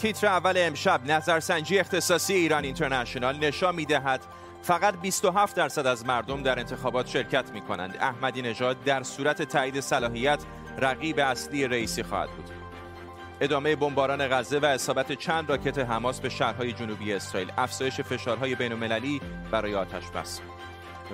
[0.00, 4.20] تیتر اول امشب نظرسنجی اختصاصی ایران اینترنشنال نشان می‌دهد
[4.62, 7.96] فقط 27 درصد از مردم در انتخابات شرکت می کنند.
[8.00, 10.44] احمدی نژاد در صورت تایید صلاحیت
[10.78, 12.50] رقیب اصلی رئیسی خواهد بود.
[13.40, 19.20] ادامه بمباران غزه و اصابت چند راکت حماس به شهرهای جنوبی اسرائیل، افزایش فشارهای بین‌المللی
[19.50, 20.40] برای آتش بس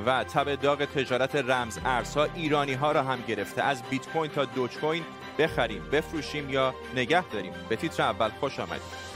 [0.06, 4.44] و تب داغ تجارت رمز ارزها ایرانی ها را هم گرفته از بیت کوین تا
[4.44, 5.02] دوج کوین
[5.38, 7.52] بخریم بفروشیم یا نگه داریم.
[7.68, 9.15] به تیتر اول خوش آمدید.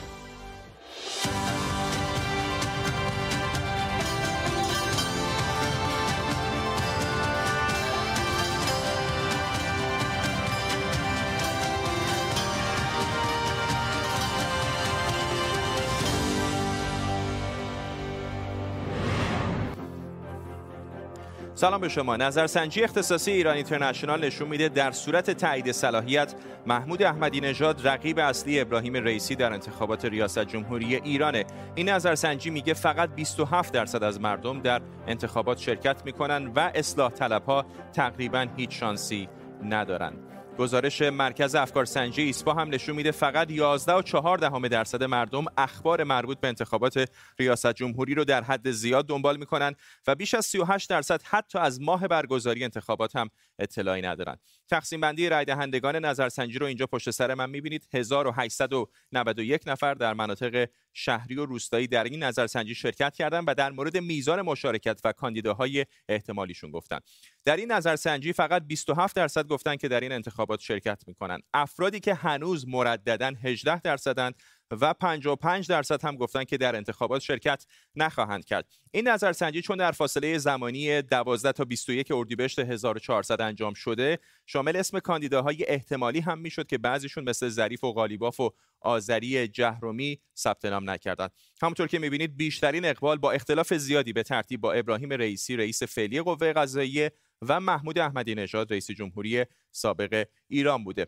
[21.60, 22.16] سلام به شما.
[22.16, 26.34] نظرسنجی اختصاصی ایران اینترنشنال نشون میده در صورت تایید صلاحیت
[26.66, 31.44] محمود احمدی نژاد رقیب اصلی ابراهیم رئیسی در انتخابات ریاست جمهوری ایرانه.
[31.74, 37.66] این نظرسنجی میگه فقط 27 درصد از مردم در انتخابات شرکت می‌کنن و اصلاح طلبها
[37.92, 39.28] تقریبا هیچ شانسی
[39.64, 40.12] ندارن.
[40.60, 45.44] گزارش مرکز افکار سنجی ایسپا هم نشون میده فقط 11 و 4 دهم درصد مردم
[45.58, 49.74] اخبار مربوط به انتخابات ریاست جمهوری رو در حد زیاد دنبال می‌کنن
[50.06, 54.36] و بیش از 38 درصد حتی از ماه برگزاری انتخابات هم اطلاعی ندارن.
[54.68, 57.88] تقسیم بندی رای دهندگان نظرسنجی رو اینجا پشت سر من می‌بینید.
[57.94, 63.96] 1891 نفر در مناطق شهری و روستایی در این نظرسنجی شرکت کردند و در مورد
[63.96, 66.98] میزان مشارکت و کاندیداهای احتمالیشون گفتن.
[67.44, 71.40] در این نظرسنجی فقط 27 درصد گفتن که در این انتخابات شرکت می‌کنن.
[71.54, 74.34] افرادی که هنوز مرددن 18 درصدند
[74.70, 78.68] و 55 درصد هم گفتن که در انتخابات شرکت نخواهند کرد.
[78.90, 84.98] این نظرسنجی چون در فاصله زمانی 12 تا 21 اردیبهشت 1400 انجام شده شامل اسم
[84.98, 90.90] کاندیداهای احتمالی هم می‌شد که بعضیشون مثل ظریف و غالیباف و آذری جهرومی ثبت نام
[90.90, 91.32] نکردند.
[91.62, 96.20] همونطور که می‌بینید بیشترین اقبال با اختلاف زیادی به ترتیب با ابراهیم رئیسی رئیس فعلی
[96.20, 97.12] قوه قضاییه
[97.42, 101.06] و محمود احمدی نژاد رئیس جمهوری سابق ایران بوده.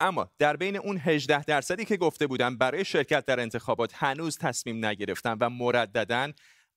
[0.00, 4.84] اما در بین اون 18 درصدی که گفته بودن برای شرکت در انتخابات هنوز تصمیم
[4.84, 6.32] نگرفتن و مرددن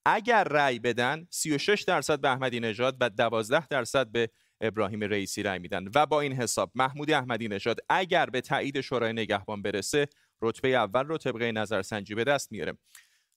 [0.06, 4.30] اگر رأی بدن 36 درصد به احمدی نژاد و 12 درصد به
[4.62, 5.86] ابراهیم رئیسی رأی میدن.
[5.96, 10.08] و با این حساب محمود احمدی نژاد اگر به تایید شورای نگهبان برسه
[10.42, 12.74] رتبه اول رو طبقه نظرسنجی به دست میاره.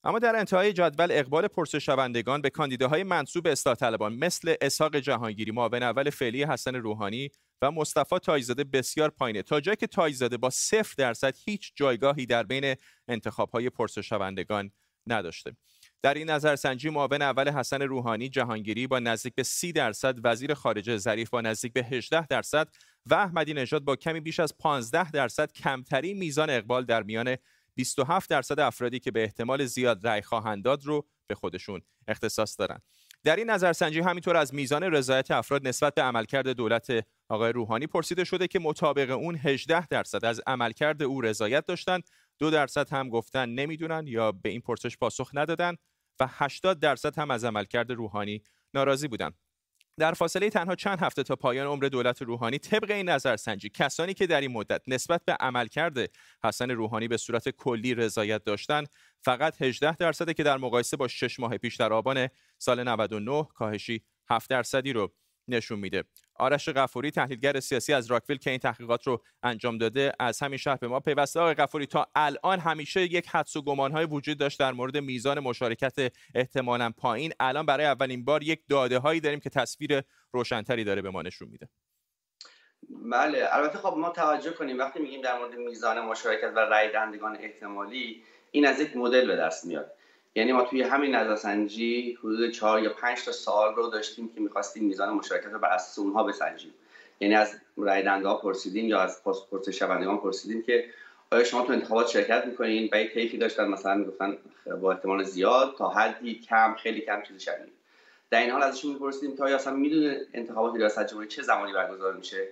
[0.03, 5.83] اما در انتهای جدول اقبال پرسشوندگان به کاندیداهای منصوب اصلاح طلبان مثل اسحاق جهانگیری معاون
[5.83, 7.29] اول فعلی حسن روحانی
[7.61, 12.43] و مصطفی تایزاده بسیار پایینه تا جایی که تایزاده با صفر درصد هیچ جایگاهی در
[12.43, 12.75] بین
[13.07, 14.71] انتخابهای پرسشوندگان
[15.07, 15.55] نداشته
[16.03, 20.97] در این نظرسنجی معاون اول حسن روحانی جهانگیری با نزدیک به 30 درصد وزیر خارجه
[20.97, 22.67] ظریف با نزدیک به 18 درصد
[23.05, 27.35] و احمدی نژاد با کمی بیش از 15 درصد کمترین میزان اقبال در میان
[27.75, 32.81] 27 درصد افرادی که به احتمال زیاد رأی خواهند داد رو به خودشون اختصاص دارند.
[33.23, 38.23] در این نظرسنجی همینطور از میزان رضایت افراد نسبت به عملکرد دولت آقای روحانی پرسیده
[38.23, 42.03] شده که مطابق اون 18 درصد از عملکرد او رضایت داشتند
[42.39, 45.75] دو درصد هم گفتن نمی‌دونن یا به این پرسش پاسخ ندادن
[46.19, 48.43] و 80 درصد هم از عملکرد روحانی
[48.73, 49.33] ناراضی بودند
[50.01, 54.27] در فاصله تنها چند هفته تا پایان عمر دولت روحانی طبق این نظرسنجی کسانی که
[54.27, 56.11] در این مدت نسبت به عملکرد
[56.43, 58.89] حسن روحانی به صورت کلی رضایت داشتند
[59.21, 64.03] فقط 18 درصده که در مقایسه با 6 ماه پیش در آبان سال 99 کاهشی
[64.29, 65.11] 7 درصدی رو
[65.47, 66.03] نشون میده.
[66.35, 70.75] آرش غفوری تحلیلگر سیاسی از راکویل که این تحقیقات رو انجام داده از همین شهر
[70.75, 71.39] به ما پیوسته.
[71.39, 76.13] آقای غفوری تا الان همیشه یک حدس و گمانهای وجود داشت در مورد میزان مشارکت
[76.35, 77.33] احتمالا پایین.
[77.39, 80.01] الان برای اولین بار یک داده هایی داریم که تصویر
[80.31, 81.69] روشنتری داره به ما نشون میده.
[82.89, 87.37] بله البته خب ما توجه کنیم وقتی میگیم در مورد میزان مشارکت و رای دهندگان
[87.41, 89.91] احتمالی این از یک مدل به دست میاد.
[90.35, 94.83] یعنی ما توی همین نظرسنجی حدود چهار یا پنج تا سال رو داشتیم که می‌خواستیم
[94.83, 96.73] میزان مشارکت رو بر اساس اونها بسنجیم.
[97.19, 100.85] یعنی از رای ها پرسیدیم یا از پاسپورت شوندگان پرسیدیم که
[101.31, 104.37] آیا شما تو انتخابات شرکت می‌کنین و یک داشتن؟ مثلا می‌گفتن
[104.81, 107.67] با احتمال زیاد تا حدی کم خیلی کم چیزی شبیه.
[108.29, 112.13] در این حال ازشون میپرسیدیم تا آیا اصلا می‌دونه انتخابات ریاست جمهوری چه زمانی برگزار
[112.13, 112.47] میشه؟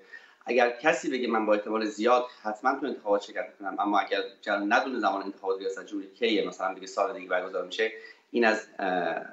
[0.50, 5.00] اگر کسی بگه من با احتمال زیاد حتما تو انتخابات شرکت کنم اما اگر ندونه
[5.00, 7.92] زمان انتخابات ریاست جمهوری کیه؟ مثلا دیگه سال دیگه برگزار میشه
[8.31, 8.68] این از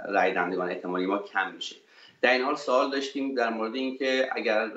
[0.09, 1.77] رای دهندگان احتمالی ما کم میشه.
[2.21, 4.71] در این حال سوال داشتیم در مورد اینکه اگر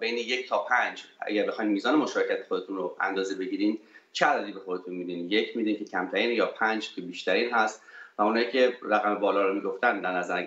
[0.00, 3.78] بین یک تا پنج اگر بخواید میزان مشارکت خودتون رو اندازه بگیرین
[4.12, 7.82] چه عددی به خودتون میدین؟ یک میدین که کمترین یا پنج که بیشترین هست؟
[8.18, 10.46] و اونایی که رقم بالا رو می‌گفتن در نظر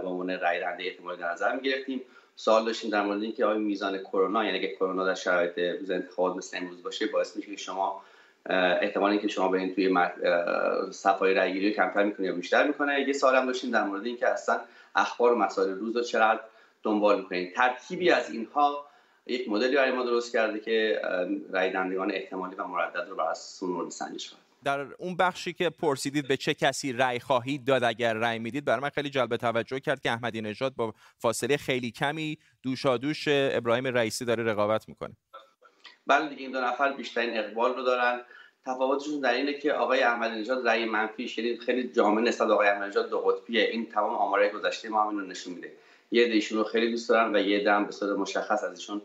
[0.00, 2.00] به عنوان رای دهنده احتمالی در نظر می‌گرفتیم.
[2.36, 6.36] سوال داشتیم در مورد اینکه آیا میزان کرونا یعنی اگه کرونا در شرایط روز انتخابات
[6.36, 8.02] مثل امروز باشه باعث میشه که شما
[8.80, 9.96] احتمالی که شما این توی
[10.90, 14.60] صفای رأیگیری کمتر می‌کنه یا بیشتر می‌کنه یه سوال هم داشتیم در مورد اینکه اصلا
[14.94, 16.40] اخبار و مسائل روز رو چقدر
[16.82, 18.86] دنبال می‌کنید ترکیبی از اینها
[19.26, 21.00] یک مدلی برای ما درست کرده که
[21.52, 25.70] رای دهندگان احتمالی و مردد رو بر اساس مورد سنجش کنه در اون بخشی که
[25.70, 29.80] پرسیدید به چه کسی رأی خواهید داد اگر رأی می‌دید برای من خیلی جلب توجه
[29.80, 35.16] کرد که احمدی نژاد با فاصله خیلی کمی دوشادوش ابراهیم رئیسی داره رقابت می‌کنه.
[36.06, 38.20] بله دیگه این دو نفر بیشترین اقبال رو دارن.
[38.66, 42.88] تفاوتشون در اینه که آقای احمدی نژاد رأی منفی یعنی خیلی جامع نسبت آقای احمدی
[42.88, 43.62] نژاد دو قطبیه.
[43.62, 45.72] این تمام آمارهای گذشته ما همین رو نشون میده.
[46.10, 49.02] یه دیشون رو خیلی دوست دارن و یه دم به صورت مشخص ازشون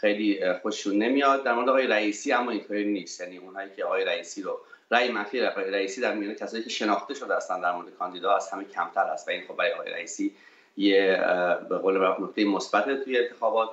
[0.00, 1.44] خیلی خوششون نمیاد.
[1.44, 3.20] در مورد آقای رئیسی اما اینطوری نیست.
[3.20, 4.60] یعنی اونهایی که آقای رئیسی رو
[4.90, 8.64] رأی منفی رئیسی در میان کسایی که شناخته شده هستن در مورد کاندیدا از همه
[8.64, 9.28] کمتر است.
[9.28, 10.36] و این خب برای آقای رئیسی
[10.76, 11.20] یه
[11.68, 13.70] به قول نکته مثبت توی انتخابات.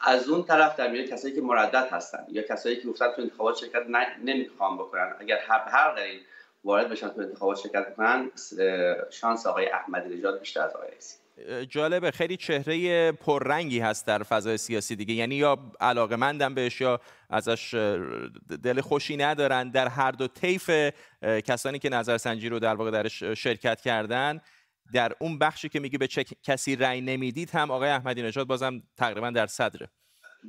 [0.00, 3.56] از اون طرف در میان کسایی که مردد هستن یا کسایی که گفتن تو انتخابات
[3.56, 3.86] شرکت
[4.24, 5.14] نمی‌خوام بکنن.
[5.20, 6.20] اگر هر دلیل
[6.64, 8.30] وارد بشن تو انتخابات شرکت بکنن
[9.10, 11.23] شانس آقای احمدی نژاد بیشتر از آقای رئیسی.
[11.68, 15.14] جالبه خیلی چهره پررنگی هست در فضای سیاسی دیگه.
[15.14, 17.00] یعنی یا علاقه مندن بهش یا
[17.30, 17.74] ازش
[18.62, 19.70] دل خوشی ندارن.
[19.70, 20.70] در هر دو طیف
[21.22, 24.40] کسانی که نظرسنجی رو در واقع درش شرکت کردن
[24.92, 28.82] در اون بخشی که میگه به چه کسی رأی نمی‌دید هم آقای احمدی نژاد بازم
[28.96, 29.88] تقریبا در صدره.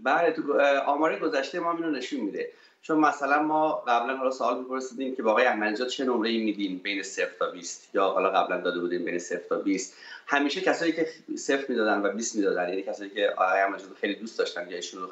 [0.04, 2.48] بله تو آمار گذشته ما اینو نشون میده.
[2.88, 7.04] چون مثلا ما قبلا حالا سوال میپرسیدیم که آقای احمدی چه نمره ای میدیم بین
[7.04, 9.94] 0 تا 20 یا حالا قبلا داده بودیم بین 0 تا 20
[10.28, 14.40] همیشه کسایی که 0 می‌دادن و 20 می‌دادن یعنی کسایی که آقای احمدی خیلی دوست
[14.40, 15.10] داشتن یا ایشون رو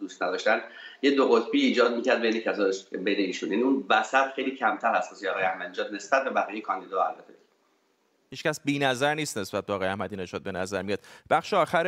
[0.00, 0.60] دوست نداشتن
[1.02, 3.50] یه دو قطبی ایجاد می‌کرد بین کسایی بین ایشون.
[3.50, 5.24] یعنی اون وسط خیلی کمتر هست.
[5.26, 7.35] آقای احمدی نسبت به بقیه کاندیدا البته.
[8.36, 11.00] هیچکس بی نظر نیست نسبت به آقای احمدی نژاد به نظر میاد.
[11.30, 11.86] بخش آخر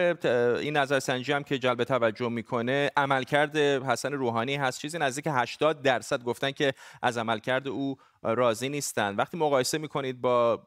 [0.60, 4.80] این نظرسنجی هم که جلب توجه می‌کنه عملکرد حسن روحانی هست.
[4.80, 6.72] چیزی نزدیک 80 درصد گفتن که
[7.02, 9.16] از عملکرد او راضی نیستن.
[9.16, 10.66] وقتی مقایسه می‌کنید با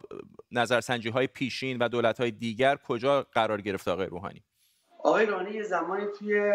[0.51, 4.41] نظرسنجی های پیشین و دولت های دیگر کجا قرار گرفت آقای روحانی؟
[5.03, 6.53] آقای روحانی یه زمانی توی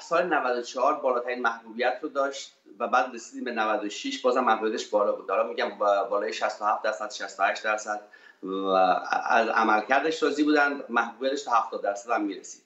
[0.00, 5.26] سال 94 بالاترین محبوبیت رو داشت و بعد رسیدیم به 96 بازم محبوبیتش بالا بود.
[5.26, 5.70] دارم میگم
[6.10, 8.00] بالای 67 درصد 68 درصد
[8.42, 8.66] و
[9.30, 12.62] از عملکردش راضی بودن محبوبیتش تا 70 درصد هم می‌رسید.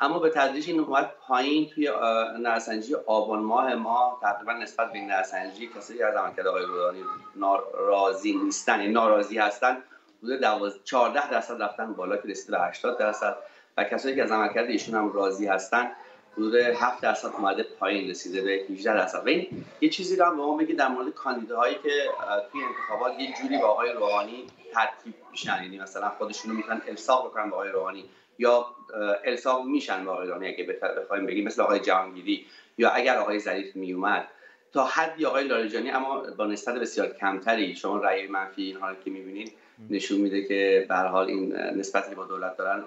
[0.00, 1.90] اما به تدریج این اومد پایین توی
[2.38, 4.18] نرسنجی آبان ماه ما.
[4.22, 7.04] تقریبا نسبت به این نرسنجی کسی از عملکرد آقای رودانی
[7.36, 9.82] ناراضی نیستن یعنی ناراضی هستن
[10.22, 13.36] حدود 14 درصد رفتن بالا که رسید به 80 درصد.
[13.76, 15.90] و کسایی که از عملکرد ایشون هم راضی هستن
[16.32, 19.26] حدود 7 درصد اومده پایین رسیده به 18 درصد.
[19.26, 21.90] و این یه چیزی رو هم به ما در مورد کاندیداهایی که
[22.52, 25.62] توی انتخابات یه جوری با آقای روحانی ترکیب میشن.
[25.62, 28.04] یعنی مثلا خودشون رو می‌تونن الساق بکنن با آقای روحانی
[28.38, 28.66] یا
[29.24, 32.46] الساق میشن با آقای روحانی اگه بخوایم بگیم مثل آقای جهانگیری
[32.78, 34.28] یا اگر آقای ظریف میومد.
[34.72, 37.76] تا حدی آقای لاریجانی اما با نسبت بسیار کمتری.
[37.76, 39.52] شما رأی منفی اینها که می‌بینید
[39.90, 42.84] نشون میده که به حال این نسبتی با دولت دارن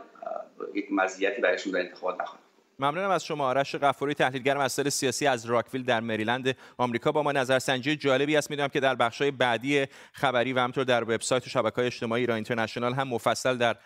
[0.75, 2.43] یک مزیتی برایشون در انتخابات نخواهد
[2.79, 3.47] ممنونم از شما.
[3.47, 7.11] آرش غفوری تحلیلگر مسائل سیاسی از راکویل در مریلند آمریکا.
[7.11, 8.49] با ما نظرسنجی جالبی است.
[8.49, 12.93] می‌دونم که در بخش‌های بعدی خبری و همطور در وبسایت و شبکه‌های اجتماعی ایران اینترنشنال
[12.93, 13.77] هم مفصل در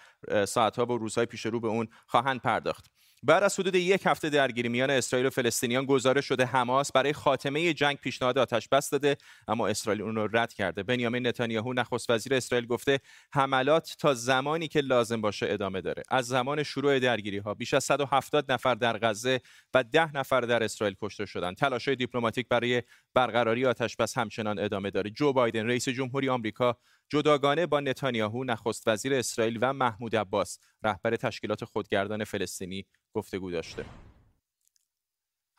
[0.46, 2.86] ساعت‌ها و روزهای پیش رو به اون خواهند پرداخت.
[3.24, 7.74] بعد از حدود یک هفته درگیری میان اسرائیل و فلسطینیان گزارش شده حماس برای خاتمه
[7.74, 10.84] جنگ پیشنهاد آتش بس داده اما اسرائیل اون رو رد کرده.
[10.84, 13.00] بنیامین نتانیاهو نخست وزیر اسرائیل گفته
[13.34, 16.04] حملات تا زمانی که لازم باشه ادامه داره.
[16.10, 19.40] از زمان شروع درگیری ها بیش از 170 نفر در غزه
[19.74, 21.56] و 10 نفر در اسرائیل کشته شدند.
[21.56, 25.10] تلاش‌های دیپلماتیک برای برقراری آتش بس همچنان ادامه داره.
[25.10, 26.78] جو بایدن رئیس جمهوری آمریکا
[27.12, 33.86] جداگانه با نتانیاهو نخست وزیر اسرائیل و محمود عباس رهبر تشکیلات خودگردان فلسطینی گفتگو داشته.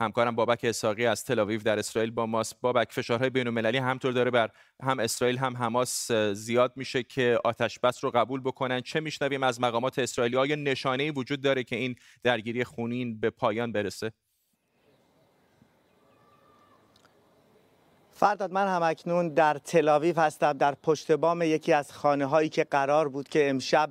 [0.00, 2.61] همکارم بابک اساقی از تلاویو در اسرائیل با ماست.
[2.61, 4.50] بابک فشارهای بین المللی همطور داره بر
[4.82, 8.80] هم اسرائیل هم حماس زیاد میشه که آتش بس رو قبول بکنن.
[8.80, 13.73] چه میشنویم از مقامات اسرائیلی؟ آیا نشانه وجود داره که این درگیری خونین به پایان
[13.73, 14.12] برسه؟
[18.23, 22.64] فرداد من هم اکنون در تلاویف هستم در پشت بام یکی از خانه هایی که
[22.64, 23.91] قرار بود که امشب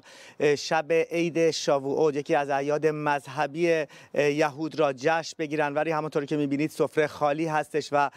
[0.58, 5.74] شب عید شاوعود یکی از اعیاد مذهبی یهود را جشن بگیرن.
[5.74, 8.10] ولی همونطور که می‌بینید سفره خالی هستش و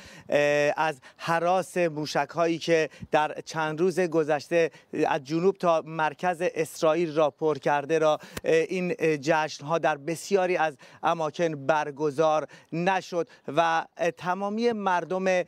[0.76, 4.70] از حراس موشک هایی که در چند روز گذشته
[5.06, 10.76] از جنوب تا مرکز اسرائیل را پر کرده را این جشن ها در بسیاری از
[11.02, 15.44] اماکن برگزار نشد و تمامی مردم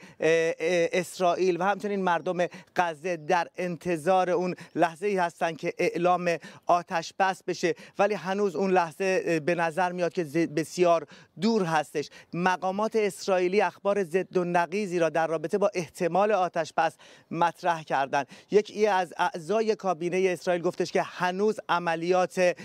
[0.60, 2.46] اسرائیل و همچنین مردم
[2.76, 6.36] غزه در انتظار اون لحظه ای هستن که اعلام
[6.66, 7.74] آتش بس بشه.
[7.98, 11.06] ولی هنوز اون لحظه به نظر میاد که بسیار
[11.40, 12.10] دور هستش.
[12.34, 16.96] مقامات اسرائیلی اخبار ضد و نقیزی را در رابطه با احتمال آتش بس
[17.30, 22.56] مطرح کردند یکی از اعضای کابینه اسرائیل گفتش که هنوز عملیات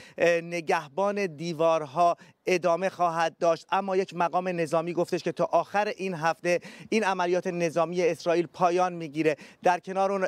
[0.43, 3.65] نگهبان دیوارها ادامه خواهد داشت.
[3.71, 8.93] اما یک مقام نظامی گفتش که تا آخر این هفته این عملیات نظامی اسرائیل پایان
[8.93, 9.35] می‌گیره.
[9.63, 10.27] در کنار اون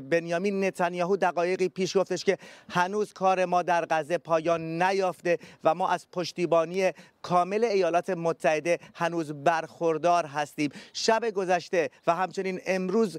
[0.00, 2.38] بنیامین نتانیاهو دقایقی پیش گفتش که
[2.70, 6.90] هنوز کار ما در غزه پایان نیافته و ما از پشتیبانی
[7.22, 10.70] کامل ایالات متحده هنوز برخوردار هستیم.
[10.92, 13.18] شب گذشته و همچنین امروز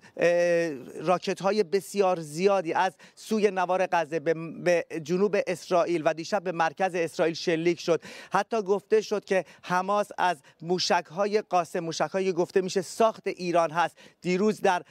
[1.01, 6.95] راکت های بسیار زیادی از سوی نوار غزه به جنوب اسرائیل و دیشب به مرکز
[6.95, 8.01] اسرائیل شلیک شد.
[8.31, 13.97] حتی گفته شد که حماس از موشک های قاسم موشک گفته میشه ساخت ایران هست.
[14.21, 14.83] دیروز در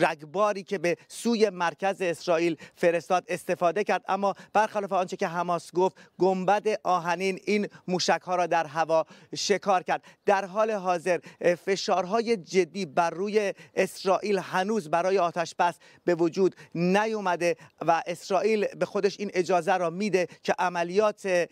[0.00, 4.04] رگباری که به سوی مرکز اسرائیل فرستاد استفاده کرد.
[4.08, 9.82] اما برخلاف آنچه که حماس گفت گنبد آهنین این موشک ها را در هوا شکار
[9.82, 10.04] کرد.
[10.26, 11.18] در حال حاضر
[11.64, 18.86] فشارهای جدی بر روی اسرائیل هنوز برای آتش بس به وجود نیومده و اسرائیل به
[18.86, 21.48] خودش این اجازه را میده که عملیات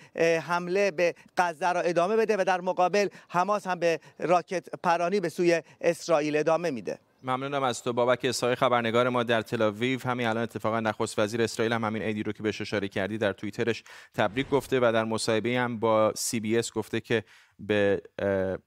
[0.46, 5.28] حمله به غزه را ادامه بده و در مقابل حماس هم به راکت پرانی به
[5.28, 6.98] سوی اسرائیل ادامه میده.
[7.22, 11.72] ممنونم از تو بابک اسحاقی خبرنگار ما در تلاویو همین الان اتفاقا نخست وزیر اسرائیل
[11.72, 13.84] هم همین ایدی رو که بهش اشاره کردی در توییترش
[14.14, 17.24] تبریک گفته و در مصاحبه هم با سی بی اس گفته که
[17.58, 18.02] به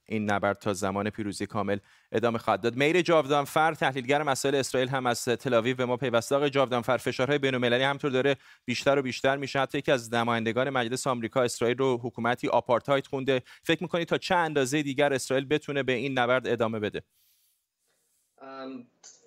[0.05, 1.77] این نبرد تا زمان پیروزی کامل
[2.11, 2.77] ادامه خواهد داد.
[2.77, 6.35] میر جاودانفر تحلیلگر مسائل اسرائیل هم از تلاویو به ما پیوسته.
[6.35, 9.59] آقای جاودانفر فشارهای بین‌المللی همطور داره بیشتر و بیشتر میشه.
[9.59, 13.41] حتی یکی از نمایندگان مجلس آمریکا اسرائیل رو حکومتی آپارتاید خونده.
[13.63, 17.03] فکر می‌کنید تا چه اندازه دیگر اسرائیل بتونه به این نبرد ادامه بده؟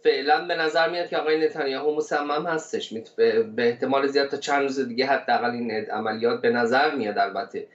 [0.05, 2.93] فعلا به نظر میاد که آقای نتانیاهو مصمم هستش.
[3.17, 7.67] به احتمال زیاد تا چند روز دیگه حداقل این عملیات به نظر میاد البته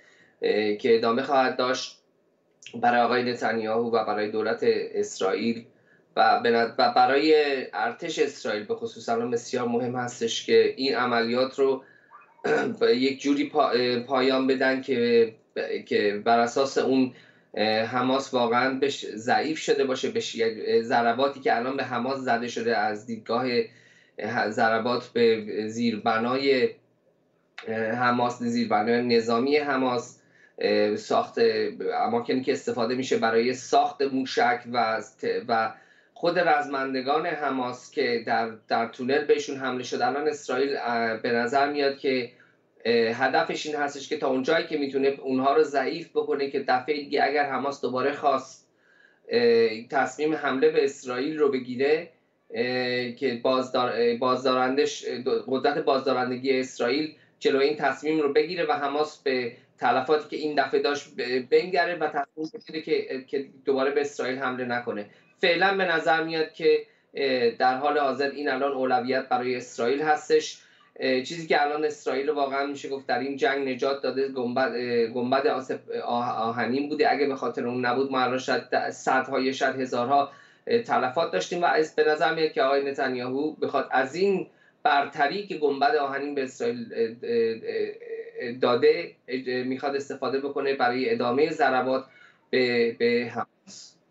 [0.79, 2.01] که ادامه خواهد داشت
[2.75, 5.65] برای آقای نتانیاهو و برای دولت اسرائیل
[6.15, 6.41] و
[6.77, 7.33] برای
[7.73, 11.83] ارتش اسرائیل به خصوص الان بسیار مهم هستش که این عملیات رو
[12.93, 13.51] یک جوری
[14.07, 15.33] پایان بدن که
[15.85, 17.13] که بر اساس اون
[17.87, 20.41] حماس واقعا بهش ضعیف شده باشه بهش
[20.81, 23.45] ضرباتی که الان به حماس زده شده از دیدگاه
[24.49, 26.69] ضربات به زیربنای
[27.93, 30.19] حماس زیربنای نظامی حماس
[30.95, 31.39] ساخت
[31.99, 35.01] اماکنی که استفاده میشه برای ساخت موشک و
[35.47, 35.73] و
[36.13, 40.01] خود رزمندگان حماس که در, در تونل بهشون حمله شد.
[40.01, 40.77] الان اسرائیل
[41.17, 42.31] به نظر میاد که
[42.85, 47.23] هدفش این هستش که تا اونجایی که می‌تونه اونها رو ضعیف بکنه که دفعه دیگه
[47.23, 48.67] اگر حماس دوباره خواست
[49.89, 52.09] تصمیم حمله به اسرائیل رو بگیره
[53.19, 55.05] که بازدار بازدارندش
[55.47, 60.81] قدرت بازدارندگی اسرائیل جلو این تصمیم رو بگیره و حماس به تلفاتی که این دفعه
[60.81, 61.15] داشت
[61.49, 65.05] بنگره و تصمیم بگیره که که دوباره به اسرائیل حمله نکنه.
[65.41, 66.85] فعلا به نظر میاد که
[67.59, 70.61] در حال حاضر این الان اولویت برای اسرائیل هستش.
[70.99, 74.75] چیزی که الان اسرائیل واقعا میشه گفت در این جنگ نجات داده گنبد
[75.13, 75.47] گنبد
[76.05, 77.11] آهنین بوده.
[77.11, 80.31] اگه به خاطر اون نبود ما الان شاید صدهای شاید هزارها
[80.85, 81.63] تلفات داشتیم.
[81.63, 84.47] و به نظر میاد که آقای نتانیاهو بخواد از این
[84.83, 87.15] برتری که گنبد آهنین به اسرائیل
[88.61, 89.15] داده
[89.65, 92.05] می‌خواد استفاده بکنه برای ادامه ضربات
[92.49, 93.31] به, به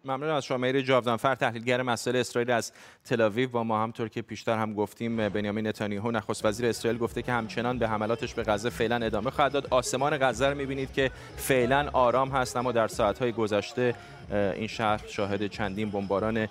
[0.04, 2.72] ممنون از شما میر جاودانفر تحلیلگر مسائل اسرائیل از
[3.04, 7.32] تلاویو و ما همطور که پیشتر هم گفتیم بنیامین نتانیاهو نخست وزیر اسرائیل گفته که
[7.32, 9.66] همچنان به حملاتش به غزه فعلا ادامه خواهد داد.
[9.70, 13.94] آسمان غزه رو می‌بینید که فعلا آرام هست اما در ساعتهای گذشته
[14.30, 16.48] این شهر شاهد چندین بمباران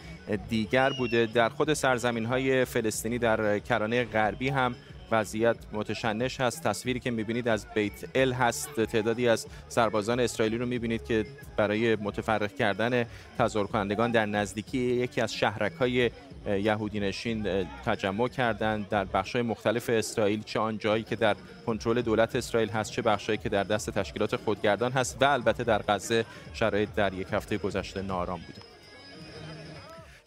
[0.50, 1.26] دیگر بوده.
[1.26, 4.76] در خود سرزمین های فلسطینی در کرانه غربی هم
[5.12, 6.64] وضعیت متشنش هست.
[6.64, 8.82] تصویری که می‌بینید از بیت ال هست.
[8.82, 11.26] تعدادی از سربازان اسرائیلی رو می‌بینید که
[11.58, 13.06] برای متفرق کردن
[13.38, 16.12] تظاهر کنندگان در نزدیکی یکی از شهرک های
[16.48, 20.44] یهودی نشین تجمع کردند در بخش مختلف اسرائیل.
[20.44, 21.36] چه آن جایی که در
[21.66, 25.82] کنترل دولت اسرائیل هست چه بخشهایی که در دست تشکیلات خودگردان هست و البته در
[25.88, 28.69] غزه شرایط در یک هفته گذشته نارام بوده.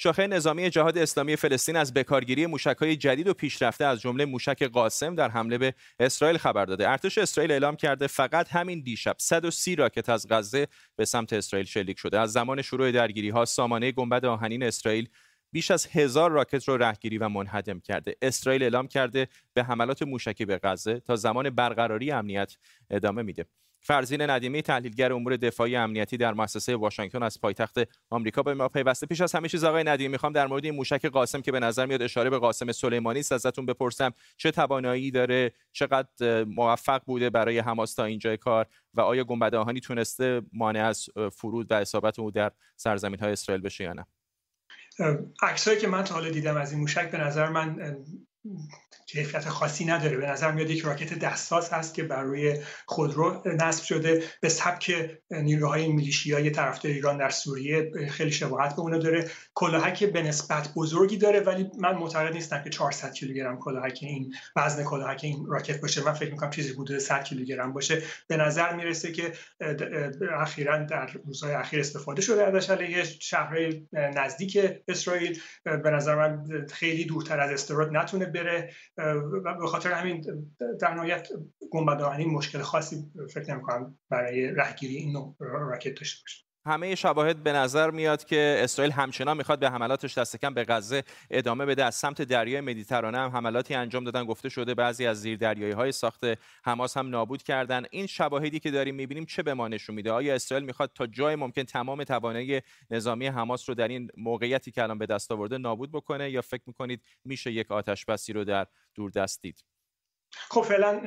[0.03, 5.15] شاخه نظامی جهاد اسلامی فلسطین از بکارگیری موشک‌های جدید و پیشرفته از جمله موشک قاسم
[5.15, 6.91] در حمله به اسرائیل خبر داده.
[6.91, 10.67] ارتش اسرائیل اعلام کرده فقط همین دیشب 130 راکت از غزه
[10.97, 12.21] به سمت اسرائیل شلیک شده.
[12.21, 15.09] از زمان شروع درگیری ها سامانه گنبد آهنین اسرائیل
[15.53, 18.15] بیش از هزار راکت رو رهگیری و منهدم کرده.
[18.23, 22.57] اسرائیل اعلام کرده به حملات موشکی به غزه تا زمان برقراری امنیت
[22.91, 23.47] ادامه میده.
[23.85, 27.79] فرزین ندیمی تحلیلگر امور دفاعی امنیتی در مؤسسه واشنگتن از پایتخت
[28.11, 31.07] آمریکا به ما پیوسته پیش از همه چیز آقای ندیمی می‌خوام در مورد این موشک
[31.07, 35.53] قاسم که به نظر میاد اشاره به قاسم سلیمانی است ازتون بپرسم چه توانایی داره
[35.73, 41.09] چقدر موفق بوده برای حماس تا اینجای کار و آیا گنبد آهانی تونسته مانع از
[41.33, 44.07] فرود و اصابت او در سرزمین های اسرائیل بشه یا نه؟
[45.43, 47.95] عکسایی که من تا حالا دیدم از این موشک به نظر من
[49.07, 50.17] کیفیت خاصی نداره.
[50.17, 54.23] به نظر میاد یک راکت دستاس هست که بر روی خودرو نصب شده.
[54.41, 59.31] به سبک نیروهای میلیشیای طرفدار ایران در سوریه خیلی شباهت به اونو داره.
[59.55, 64.85] کلاهک به نسبت بزرگی داره ولی من معتقد نیستم که 400 کیلوگرم کلاهک این وزن
[64.85, 66.05] کلاهک این راکت باشه.
[66.05, 68.03] من فکر می‌کنم چیزی حدود 100 کیلوگرم باشه.
[68.29, 69.33] به نظر می‌رسه که
[70.33, 74.59] اخیرا در روزهای اخیر استفاده شده ازش علیه شهرهای نزدیک
[74.89, 75.41] اسرائیل.
[75.65, 78.73] به نظر من خیلی دورتر از استراد نتونه بره
[79.45, 80.25] و به خاطر همین
[80.81, 81.29] در نهایت
[81.71, 86.52] گنبدآهنی مشکل خاصی فکر نمی‌کنم برای رهگیری این نوع راکت داشته باشه.
[86.67, 91.05] همه شواهد به نظر میاد که اسرائیل همچنان می‌خواد به حملاتش دست کم به غزه
[91.31, 91.85] ادامه بده.
[91.85, 94.25] از سمت دریای مدیترانه هم حملاتی انجام دادن.
[94.25, 96.25] گفته شده بعضی از زیردریایی های ساخت
[96.65, 97.85] حماس هم نابود کردن.
[97.91, 101.37] این شواهدی که داریم می‌بینیم چه به ما نشون میده؟ آیا اسرائیل می‌خواد تا جای
[101.37, 105.93] ممکن تمام توانایی نظامی حماس رو در این موقعیتی که الان به دست آورده نابود
[105.93, 108.67] بکنه یا فکر می‌کنید میشه یک آتش بسی رو در
[109.15, 109.65] دست دید؟
[110.33, 111.01] خب فعلا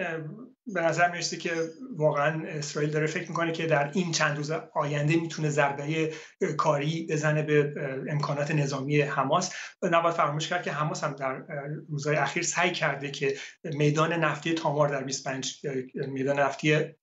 [0.68, 1.52] به نظر می‌رسه که
[1.98, 6.14] واقعا اسرائیل داره فکر می‌کنه که در این چند روز آینده می‌تونه ضربه
[6.58, 7.74] کاری بزنه به
[8.10, 9.54] امکانات نظامی حماس.
[9.84, 11.42] نباید فراموش کرد که حماس هم در
[11.90, 16.96] روزهای اخیر سعی کرده که میدان نفتی تامار در 25 میدان نفتی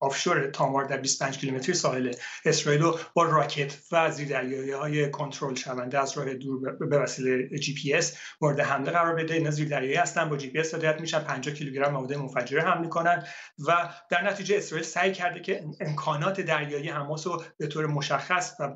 [0.00, 2.12] offshore تامار در 25 کیلومتری ساحل
[2.44, 7.74] اسرائیل رو با راکت و زیردریایی های کنترل شونده از راه دور به وسیله جی
[7.74, 9.34] پی اس مورد حمله قرار بده.
[9.34, 11.20] اینا زیردریایی هستن با جی پی اس هدایت میشن.
[11.20, 13.26] 50 کیلوگرم مواد منفجره حمل می‌کنن
[13.66, 18.72] و در نتیجه اسرائیل سعی کرده که امکانات دریایی حماس رو به طور مشخص و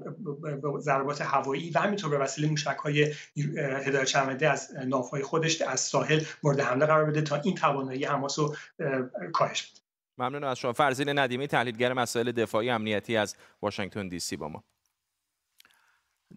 [0.79, 3.15] ضربات هوایی و همینطور به وسیله موشک های
[3.57, 8.39] هدایت شونده از ناوهای خودش از ساحل مورد حمله قرار بده تا این توانایی حماس
[8.39, 8.57] رو
[9.33, 9.80] کاهش بده.
[10.21, 10.73] ممنون از شما.
[10.73, 14.65] فرزین ندیمی تحلیلگر مسائل دفاعی امنیتی از واشنگتن دی سی با ما.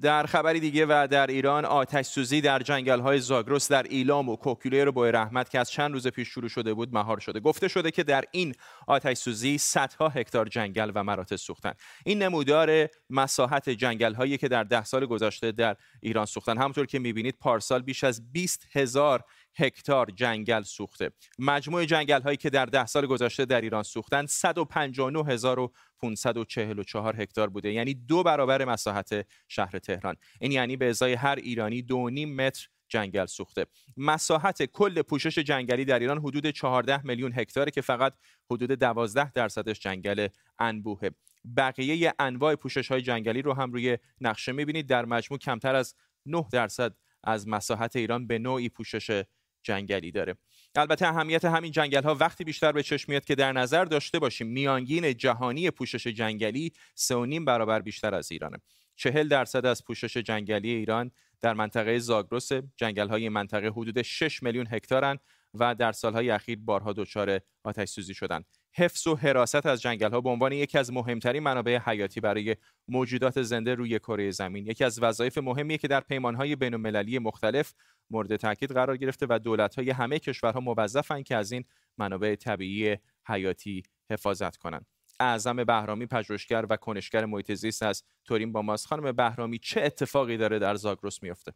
[0.02, 4.36] در خبری دیگه و در ایران آتش سوزی در جنگل های زاگرس در ایلام و
[4.36, 7.40] کوکیله رو با رحمت که از چند روز پیش شروع شده بود مهار شده.
[7.40, 8.56] گفته شده که در این
[8.88, 11.74] آتش سوزی صدها هکتار جنگل و مراتع سوختن.
[12.06, 16.58] این نمودار مساحت جنگل هایی که در ده سال گذشته در ایران سوختن.
[16.58, 19.24] همونطور که می‌بینید پارسال بیش از 20 هزار
[19.56, 21.12] هکتار جنگل سوخته.
[21.40, 27.74] مجموع جنگل هایی که در ده سال گذشته در ایران سوختن 159544 هکتار بوده.
[27.74, 30.16] یعنی دو برابر مساحت شهر تهران.
[30.42, 33.66] این یعنی به ازای هر ایرانی دو نیم متر جنگل سوخته.
[33.98, 38.14] مساحت کل پوشش جنگلی در ایران حدود 14 میلیون هکتاره که فقط
[38.52, 40.28] حدود 12 درصدش جنگل
[40.60, 41.12] انبوهه.
[41.58, 44.88] بقیه انواع پوشش های جنگلی رو هم روی نقشه می‌بینید.
[44.88, 49.24] در مجموع کمتر از 9 درصد از مساحت ایران به نوعی پوشش
[49.64, 50.36] جنگلی داره.
[50.76, 54.48] البته اهمیت همین جنگل ها وقتی بیشتر به چشم میاد که در نظر داشته باشیم
[54.48, 58.58] میانگین جهانی پوشش جنگلی سه برابر بیشتر از ایرانه.
[58.96, 64.68] چهل درصد از پوشش جنگلی ایران در منطقه زاگرس جنگل های منطقه حدود 6 میلیون
[64.72, 65.20] هکتارن
[65.54, 68.46] و در سالهای اخیر بارها دچار آتش سوزی شدند.
[68.76, 72.56] حفظ و حراست از جنگل ها به عنوان یکی از مهمترین منابع حیاتی برای
[72.88, 74.68] موجودات زنده روی کره زمین.
[74.68, 77.74] یکی از وظایف مهمیه که در پیمان های بین المللی مختلف
[78.10, 81.66] مورد تاکید قرار گرفته و دولت های همه کشورها موظفن که از این
[81.98, 84.86] منابع طبیعی حیاتی حفاظت کنند
[85.20, 88.88] اعظم بهرامی پژوهشگر و کنشگر محیط زیست از تورین با ماست.
[88.88, 91.54] خانم بهرامی چه اتفاقی داره در زاگرس میفته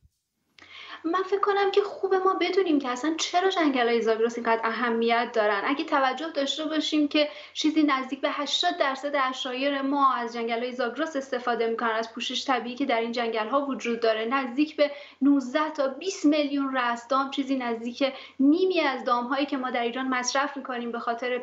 [1.04, 5.30] من فکر کنم که خوب ما بدونیم که اصلا چرا جنگل های زاگرس اینقدر اهمیت
[5.34, 5.62] دارن.
[5.66, 10.72] اگه توجه داشته باشیم که چیزی نزدیک به 80 درصد اشایر ما از جنگل های
[10.72, 14.26] زاگرس استفاده می‌کنن از پوشش طبیعی که در این جنگل ها وجود داره.
[14.26, 19.72] نزدیک به 19 تا 20 میلیون رستام چیزی نزدیک نیمی از دام هایی که ما
[19.72, 21.38] در ایران مصرف می‌کنیم به خاطر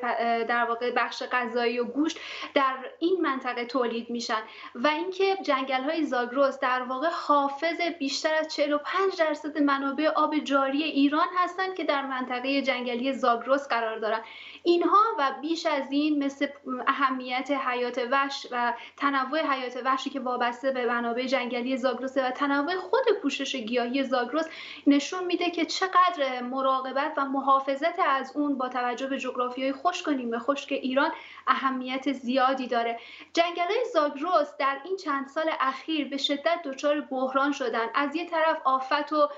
[0.45, 2.19] در واقع بخش غذایی و گوشت
[2.55, 4.43] در این منطقه تولید میشن.
[4.75, 10.83] و اینکه جنگل های زاگرس در واقع حافظ بیشتر از 45 درصد منابع آب جاری
[10.83, 14.23] ایران هستند که در منطقه جنگلی زاگرس قرار دارند.
[14.67, 16.47] اینها و بیش از این مثل
[16.87, 22.77] اهمیت حیات وحش و تنوع حیات وحشی که وابسته به منابع جنگلی زاگرس و تنوع
[22.77, 24.49] خود پوشش گیاهی زاگرس
[24.87, 30.11] نشون میده که چقدر مراقبت و محافظت از اون با توجه به جغرافیای خشک و
[30.11, 31.11] نیمه خشک ایران
[31.47, 33.01] اهمیت زیادی داره.
[33.33, 37.87] جنگل زاگرس در این چند سال اخیر به شدت دچار بحران شدن.
[37.95, 39.29] از یه طرف آفت و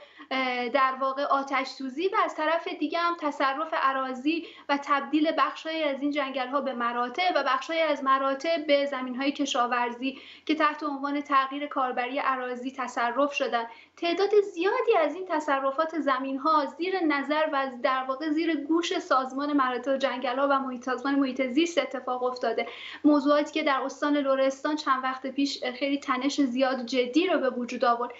[0.73, 6.03] در واقع آتش سوزی و از طرف دیگه هم تصرف عراضی و تبدیل بخشهایی از
[6.03, 10.83] این جنگل ها به مراتع و بخشهایی از مراتع به زمین های کشاورزی که تحت
[10.83, 13.65] عنوان تغییر کاربری عراضی تصرف شدن.
[13.97, 19.53] تعداد زیادی از این تصرفات زمین ها زیر نظر و در واقع زیر گوش سازمان
[19.53, 22.67] مراتع جنگل و محیط سازمان محیط زیست اتفاق افتاده.
[23.05, 27.85] موضوعاتی که در استان لرستان چند وقت پیش خیلی تنش زیاد جدی رو به وجود
[27.85, 28.11] آورد.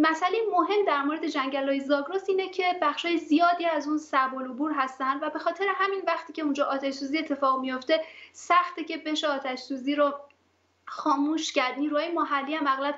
[0.00, 4.68] مسئله مهم در مورد جنگل های زاگرس اینه که بخشای زیادی از اون سب و
[4.68, 8.00] هستن و به خاطر همین وقتی که اونجا آتش سوزی اتفاق میفته
[8.32, 10.14] سخته که بشه آتش سوزی رو
[10.88, 11.78] خاموش کرد.
[11.78, 12.96] نیروهای محلی هم اغلب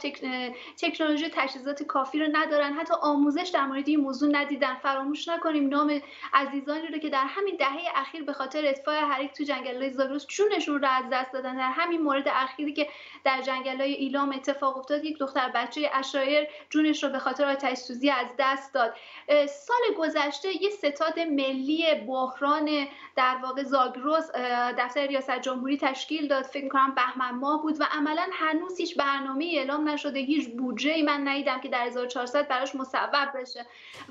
[0.76, 2.72] تکنولوژی تجهیزات کافی رو ندارن.
[2.72, 4.74] حتی آموزش در مورد این موضوع ندیدن.
[4.74, 6.00] فراموش نکنیم نام
[6.32, 10.82] عزیزانی رو که در همین دهه اخیر به خاطر اتفاق حریق تو جنگل زاگرس چونشون
[10.82, 11.56] رو از دست دادن.
[11.56, 12.88] در همین مورد اخیری که
[13.24, 17.78] در جنگل های ایلام اتفاق افتاد یک دختر بچه اشایر جونش رو به خاطر آتش
[17.78, 18.94] سوزی از دست داد.
[19.28, 24.30] سال گذشته یه ستاد ملی بحران در واقع زاگرس
[24.78, 26.44] دفتر ریاست جمهوری تشکیل داد.
[26.44, 31.02] فکر کنم بهمن ماه بود و عملا هنوز هیچ برنامه اعلام نشده هیچ بودجه ای
[31.02, 33.66] من ندیدم که در 1400 براش مصوب بشه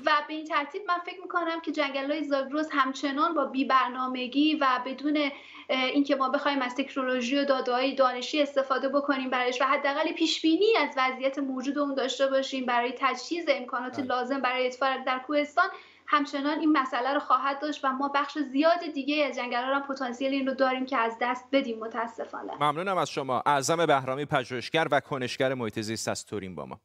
[0.06, 4.54] و به این ترتیب من فکر می‌کنم که جنگل های زاگرس همچنان با بی برنامگی
[4.54, 5.30] و بدون
[5.68, 10.76] اینکه ما بخوایم از تکنولوژی و داده دانشی استفاده بکنیم برایش و حداقل پیش بینی
[10.76, 14.06] از وضعیت موجود اون داشته باشیم برای تجهیز امکانات بله.
[14.06, 15.68] لازم برای اتفاق در کوهستان
[16.12, 20.32] همچنان این مسئله رو خواهد داشت و ما بخش زیاد دیگه از جنگل هم پتانسیل
[20.32, 22.52] این رو داریم که از دست بدیم متاسفانه.
[22.60, 23.42] ممنونم از شما.
[23.46, 26.80] اعظم بهرامی پژوهشگر و کنشگر محیط زیست از تورین با ما.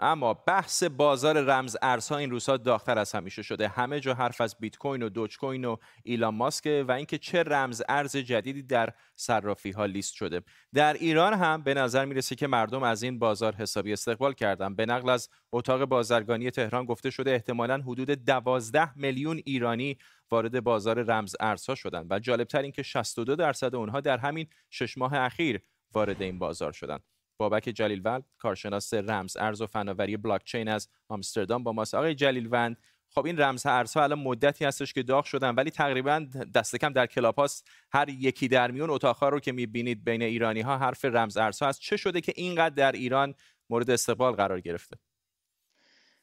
[0.00, 3.68] اما بحث بازار رمز ارزها این روزها داغتر از همیشه شده.
[3.68, 7.42] همه جا حرف از بیت کوین و دوج کوین و ایلان ماسک و اینکه چه
[7.42, 10.40] رمز ارز جدیدی در صرافی ها لیست شده.
[10.74, 14.74] در ایران هم به نظر می‌رسه که مردم از این بازار حسابی استقبال کردن.
[14.74, 19.98] به نقل از اتاق بازرگانی تهران گفته شده احتمالا حدود 12 میلیون ایرانی
[20.30, 25.14] وارد بازار رمز ارزها شدند و جالبتر اینکه 62 درصد اونها در همین شش ماه
[25.14, 25.60] اخیر
[25.92, 31.72] وارد این بازار شدند بابک جلیلوند کارشناس رمز ارز و فناوری بلاکچین از آمستردام با
[31.72, 31.94] ماست.
[31.94, 32.76] آقای جلیلوند
[33.08, 37.06] خب این رمز ارزها الان مدتی هستش که داغ شدن ولی تقریبا دست کم در
[37.06, 37.46] کلاب
[37.92, 41.80] هر یکی در میون اتاقها رو که می‌بینید بین ایرانی ها حرف رمز ارزها هست.
[41.80, 43.34] چه شده که اینقدر در ایران
[43.70, 44.96] مورد استقبال قرار گرفته؟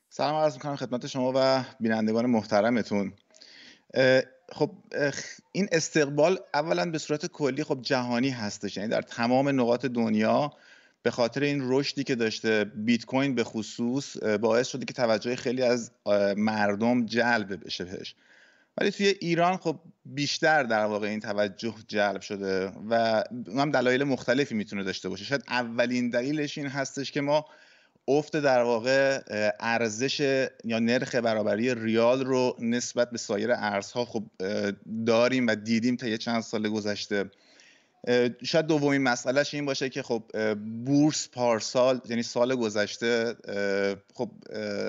[0.10, 3.14] سلام عرض می‌کنم خدمت شما و بینندگان محترمتون.
[4.52, 4.72] خب
[5.52, 8.78] این استقبال اولا به صورت کلی خب جهانی هستش.
[8.78, 10.54] یعنی در تمام نقاط دنیا
[11.04, 15.62] به خاطر این رشدی که داشته بیت کوین به خصوص باعث شده که توجه خیلی
[15.62, 15.92] از
[16.38, 18.16] مردم جلب بشه بهش.
[18.78, 23.24] ولی توی ایران خب بیشتر در واقع این توجه جلب شده و
[23.58, 25.26] هم دلایل مختلفی می‌تونه داشته باشه.
[25.26, 27.46] شاید اولین دلیلش این هستش که ما
[28.08, 29.22] افت در واقع
[29.60, 30.20] ارزش
[30.64, 34.24] یا نرخ برابری ریال رو نسبت به سایر ارزها خب
[35.06, 37.30] داریم و دیدیم تا یه چند سال گذشته.
[38.44, 40.24] شاید دومین مسئلهش این باشه که خب
[40.86, 43.36] بورس پارسال یعنی سال گذشته
[44.14, 44.30] خب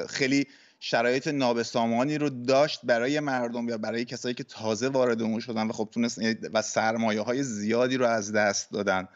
[0.09, 0.46] خیلی
[0.81, 5.72] شرایط نابسامانی رو داشت برای مردم یا برای کسایی که تازه وارد اون شدن و
[5.72, 6.18] خب تونست
[6.53, 9.09] و سرمایه های زیادی رو از دست دادن.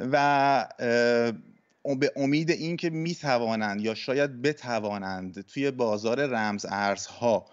[0.00, 0.68] و
[1.98, 7.46] به امید اینکه می‌توانند یا شاید بتوانند توی بازار رمز ارزها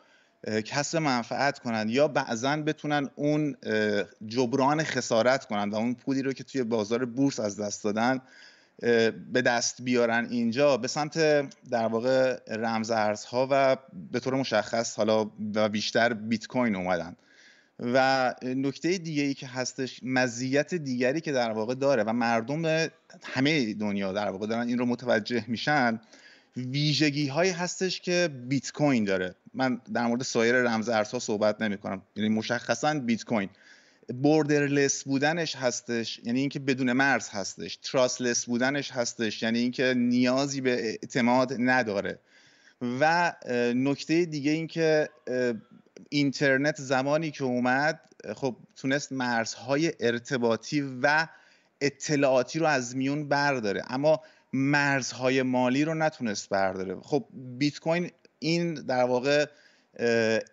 [0.66, 3.56] کسب منفعت کنند یا بعضا بتونن اون
[4.28, 8.22] جبران خسارت کنند و اون پولی رو که توی بازار بورس از دست دادن
[9.32, 11.18] به دست بیارن اینجا به سمت
[11.70, 13.78] در واقع رمز ارزها و
[14.12, 17.16] به طور مشخص حالا و بیشتر بیت کوین اومدن.
[17.80, 22.90] و نکته دیگه ای که هستش مزیت دیگری که در واقع داره و مردم
[23.24, 26.00] همه دنیا در واقع دارن این رو متوجه میشن
[26.58, 29.36] ویژگی هایی هستش که بیت کوین داره.
[29.54, 33.50] من در مورد سایر رمز ارزها صحبت نمی کنم یعنی مشخصا بیت کوین
[34.22, 37.76] بوردرلس بودنش هستش یعنی اینکه بدون مرز هستش.
[37.76, 42.20] تراسلس بودنش هستش یعنی اینکه نیازی به اعتماد نداره.
[43.00, 43.34] و
[43.76, 45.10] نکته دیگه اینکه
[46.10, 48.00] اینترنت زمانی که اومد
[48.36, 51.28] خب تونست مرزهای ارتباطی و
[51.82, 53.82] اطلاعاتی رو از میون برداره.
[53.90, 54.22] اما
[54.54, 56.96] مرزهای مالی رو نتونست برداره.
[57.02, 59.46] خب بیت کوین این در واقع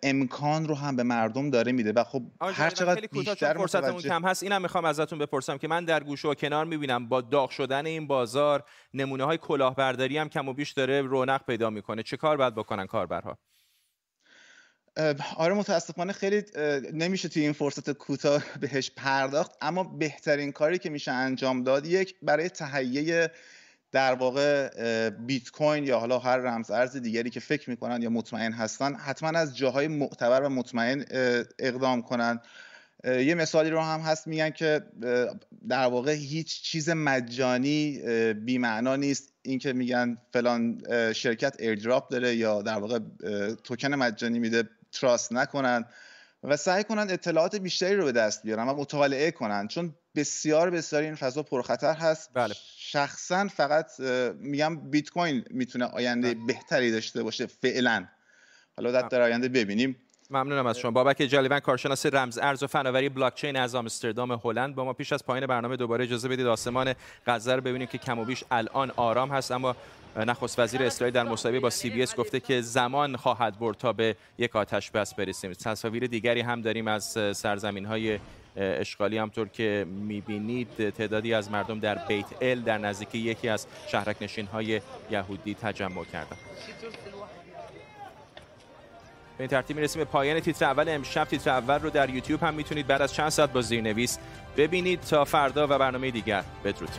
[0.03, 4.43] امکان رو هم به مردم داره میده و خب هر چقدر بیشتر فرصتمون کم هست.
[4.43, 7.09] اینم می‌خوام ازتون بپرسم که من در گوشه و کنار می‌بینم.
[7.09, 11.69] با داغ شدن این بازار نمونه های کلاهبرداری هم کم و بیش داره رونق پیدا
[11.69, 12.03] می‌کنه.
[12.03, 13.37] چه کار باید بکنن کاربرها؟
[15.35, 16.43] آره متاسفانه خیلی
[16.93, 22.15] نمیشه توی این فرصت کوتاه بهش پرداخت اما بهترین کاری که میشه انجام داد یک
[22.21, 23.31] برای تهیه
[23.91, 24.69] در واقع
[25.09, 29.39] بیت کوین یا حالا هر رمز ارز دیگری که فکر می‌کنن یا مطمئن هستن حتما
[29.39, 31.05] از جاهای معتبر و مطمئن
[31.59, 32.39] اقدام کنن.
[33.03, 34.81] یه مثالی رو هم هست میگن که
[35.69, 38.01] در واقع هیچ چیز مجانی
[38.33, 39.33] بیمعنا نیست.
[39.41, 40.81] اینکه میگن فلان
[41.13, 42.99] شرکت airdrop داره یا در واقع
[43.63, 45.85] توکن مجانی میده trust نکنن
[46.43, 49.67] و سعی کنن اطلاعات بیشتری رو به دست بیارن و مطالعه کنن.
[49.67, 52.29] چون بسیار بسیار این فضا پرخطر هست.
[52.33, 52.53] بله.
[52.77, 53.99] شخصا فقط
[54.39, 56.45] میگم بیت کوین می‌تونه آینده بله.
[56.45, 58.07] بهتری داشته باشه فعلا.
[58.77, 59.95] حالا در, در آینده ببینیم.
[60.29, 60.91] ممنونم از شما.
[60.91, 64.75] بابک جلیون کارشناس رمز ارز و فناوری بلاکچین از آمستردام هلند.
[64.75, 66.93] با ما پیش از پایان برنامه دوباره اجازه بدید آسمان
[67.27, 69.51] غزه رو ببینیم که کم و بیش الان آرام هست.
[69.51, 69.75] اما
[70.15, 73.93] نخست وزیر اسرائیل در مصاحبه با سی بی اس گفته که زمان خواهد برد تا
[73.93, 75.53] به یک آتش بس برسیم.
[75.53, 78.19] تصاویر دیگری هم داریم از سرزمین های
[78.55, 84.15] اشغالی همطور که می‌بینید تعدادی از مردم در بیت ال در نزدیکی یکی از شهرک
[84.21, 86.37] نشین های یهودی تجمع کردند.
[89.37, 90.89] به این ترتیب می‌رسیم به پایان تیتر اول.
[90.89, 94.19] امشب تیتر اول رو در یوتیوب هم می‌تونید بعد از چند ساعت با زیرنویس
[94.57, 96.89] ببینید تا فردا و برنامه دیگر بدرود.